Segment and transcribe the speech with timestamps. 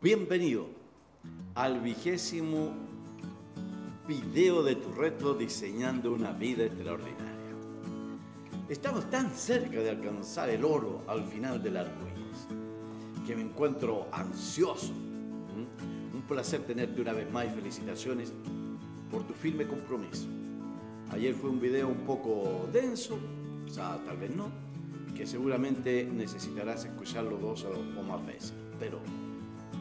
[0.00, 0.68] Bienvenido
[1.56, 2.72] al vigésimo
[4.06, 7.56] video de tu reto Diseñando una vida extraordinaria.
[8.68, 12.46] Estamos tan cerca de alcanzar el oro al final del arcoíris
[13.26, 14.92] que me encuentro ansioso.
[14.92, 18.32] Un placer tenerte una vez más y felicitaciones
[19.10, 20.28] por tu firme compromiso.
[21.10, 23.18] Ayer fue un video un poco denso,
[23.66, 24.48] o sea, tal vez no,
[25.16, 28.54] que seguramente necesitarás escucharlo dos o más veces.
[28.78, 29.00] Pero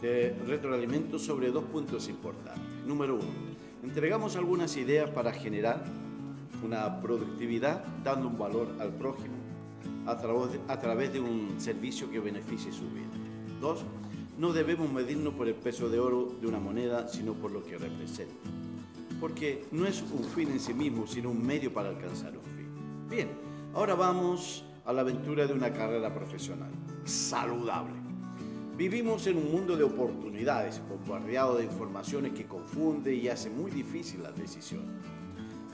[0.00, 2.62] te retroalimento sobre dos puntos importantes.
[2.86, 3.24] Número uno,
[3.82, 5.84] entregamos algunas ideas para generar
[6.64, 9.34] una productividad dando un valor al prójimo
[10.06, 13.08] a a través de un servicio que beneficie su vida.
[13.60, 13.80] Dos,
[14.38, 17.78] no debemos medirnos por el peso de oro de una moneda, sino por lo que
[17.78, 18.34] representa.
[19.20, 23.08] Porque no es un fin en sí mismo, sino un medio para alcanzar un fin.
[23.08, 23.28] Bien,
[23.72, 26.70] ahora vamos a la aventura de una carrera profesional
[27.04, 28.13] saludable.
[28.76, 34.24] Vivimos en un mundo de oportunidades, bombardeado de informaciones que confunde y hace muy difícil
[34.24, 34.82] la decisión.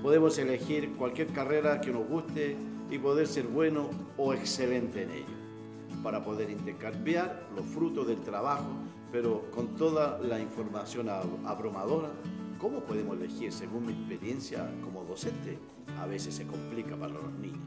[0.02, 2.58] Podemos elegir cualquier carrera que nos guste
[2.90, 3.88] y poder ser bueno
[4.18, 8.68] o excelente en ello, para poder intercambiar los frutos del trabajo,
[9.10, 12.10] pero con toda la información abrumadora,
[12.58, 15.58] ¿cómo podemos elegir según mi experiencia como docente?
[16.02, 17.64] A veces se complica para los niños.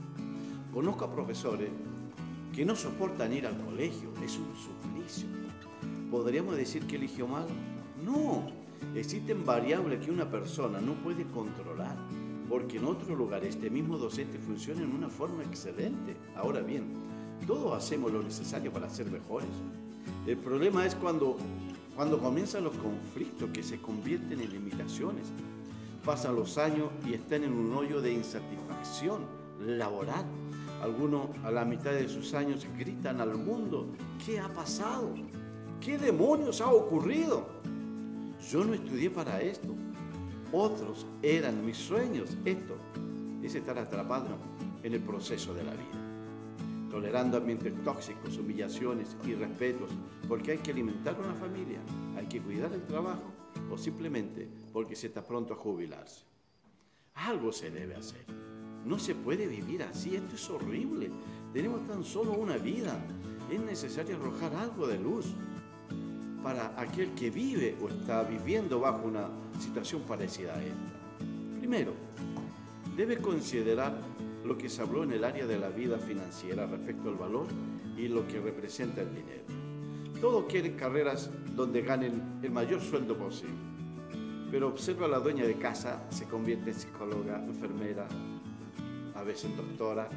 [0.72, 1.72] Conozco a profesores
[2.54, 5.28] que no soportan ir al colegio, es un suplicio.
[6.12, 7.48] ¿Podríamos decir que eligió mal?
[8.06, 8.46] No,
[8.96, 11.98] existen variables que una persona no puede controlar,
[12.48, 16.16] porque en otro lugar este mismo docente funciona en una forma excelente.
[16.36, 16.84] Ahora bien,
[17.48, 19.50] todos hacemos lo necesario para ser mejores.
[20.28, 21.38] El problema es cuando,
[21.96, 25.28] cuando comienzan los conflictos que se convierten en limitaciones.
[26.06, 29.22] Pasan los años y están en un hoyo de insatisfacción
[29.66, 30.26] laboral
[30.84, 33.88] algunos a la mitad de sus años gritan al mundo,
[34.26, 35.14] ¿qué ha pasado?
[35.80, 37.48] ¿Qué demonios ha ocurrido?
[38.52, 39.74] Yo no estudié para esto.
[40.52, 42.38] Otros eran mis sueños.
[42.44, 42.76] Esto
[43.42, 44.38] es estar atrapado
[44.84, 46.90] en el proceso de la vida.
[46.92, 49.90] Tolerando ambientes tóxicos, humillaciones y respetos,
[50.28, 51.80] porque hay que alimentar una familia,
[52.18, 53.32] hay que cuidar el trabajo
[53.72, 56.26] o simplemente porque se está pronto a jubilarse.
[57.16, 58.26] Algo se debe hacer.
[58.86, 61.10] No se puede vivir así, esto es horrible.
[61.54, 62.98] Tenemos tan solo una vida.
[63.52, 65.28] Es necesario arrojar algo de luz
[66.44, 69.30] para aquel que vive o está viviendo bajo una
[69.60, 71.60] situación parecida a esta.
[71.60, 71.94] Primero,
[72.98, 73.98] debe considerar
[74.44, 77.48] lo que se habló en el área de la vida financiera respecto al valor
[77.98, 79.44] y lo que representa el dinero.
[80.20, 83.56] Todos quieren carreras donde ganen el mayor sueldo posible,
[84.52, 88.08] pero observa a la dueña de casa, se convierte en psicóloga, enfermera,
[89.24, 90.10] a veces doctora,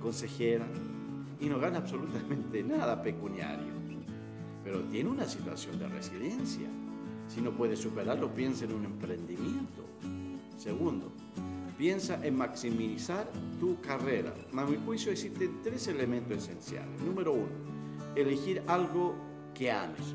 [0.00, 0.64] consejera,
[1.40, 3.72] y no gana absolutamente nada pecuniario.
[4.62, 6.68] Pero tiene una situación de residencia.
[7.26, 9.84] Si no puede superarlo, piensa en un emprendimiento.
[10.56, 11.10] Segundo,
[11.76, 13.28] piensa en maximizar
[13.58, 14.32] tu carrera.
[14.56, 17.00] A mi juicio existen tres elementos esenciales.
[17.00, 17.48] Número uno,
[18.14, 19.16] elegir algo
[19.52, 20.14] que ames.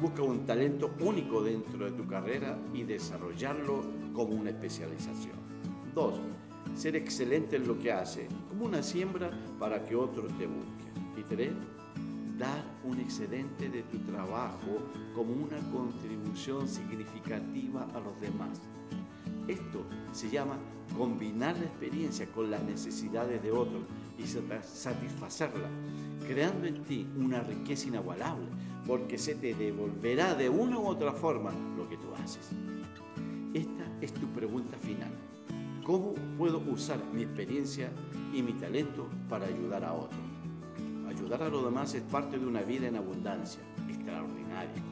[0.00, 3.82] Busca un talento único dentro de tu carrera y desarrollarlo
[4.12, 5.42] como una especialización.
[5.94, 6.20] Dos,
[6.74, 10.94] ser excelente en lo que hace, como una siembra para que otros te busquen.
[11.16, 11.52] Y tres,
[12.38, 18.60] dar un excedente de tu trabajo como una contribución significativa a los demás.
[19.46, 20.58] Esto se llama
[20.96, 23.82] combinar la experiencia con las necesidades de otros
[24.18, 25.68] y satisfacerla,
[26.26, 28.46] creando en ti una riqueza inagualable,
[28.86, 32.50] porque se te devolverá de una u otra forma lo que tú haces.
[33.52, 35.12] Esta es tu pregunta final.
[35.84, 37.90] ¿Cómo puedo usar mi experiencia
[38.32, 40.18] y mi talento para ayudar a otros?
[41.06, 44.82] Ayudar a los demás es parte de una vida en abundancia, extraordinaria,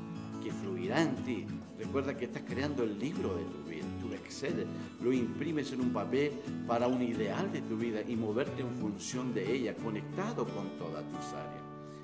[0.45, 1.47] que fluirá en ti.
[1.79, 4.67] Recuerda que estás creando el libro de tu vida, tú excedes,
[5.03, 6.33] lo imprimes en un papel
[6.67, 11.05] para un ideal de tu vida y moverte en función de ella, conectado con todas
[11.09, 11.63] tus áreas.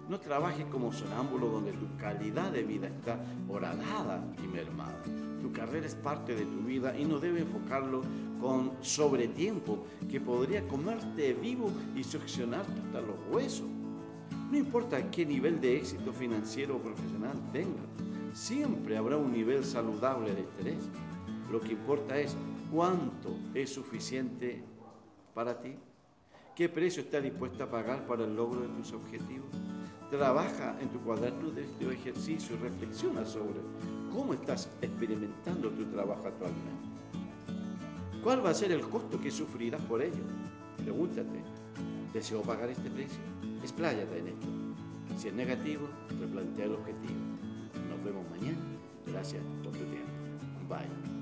[0.09, 5.03] No trabajes como sonámbulo donde tu calidad de vida está horadada y mermada.
[5.43, 8.03] Tu carrera es parte de tu vida y no debes enfocarlo
[8.41, 13.69] con sobretiempo que podría comerte vivo y succionarte hasta los huesos.
[14.51, 17.85] No importa qué nivel de éxito financiero o profesional tengas,
[18.33, 20.89] siempre habrá un nivel saludable de estrés.
[21.51, 22.37] Lo que importa es
[22.71, 24.63] cuánto es suficiente
[25.35, 25.75] para ti.
[26.55, 29.51] ¿Qué precio estás dispuesto a pagar para el logro de tus objetivos?
[30.11, 33.61] Trabaja en tu cuaderno de este ejercicio y reflexiona sobre
[34.13, 36.98] cómo estás experimentando tu trabajo actualmente.
[38.29, 40.23] ¿Cuál va a ser el costo que sufrirás por ello?
[40.77, 41.43] Pregúntate,
[42.13, 43.23] ¿deseo pagar este precio?
[43.63, 44.47] Expláyate en esto.
[45.17, 45.89] Si es negativo,
[46.21, 47.21] replantea el objetivo.
[47.89, 48.59] Nos vemos mañana.
[49.07, 50.13] Gracias por tu tiempo.
[50.69, 51.18] Bye.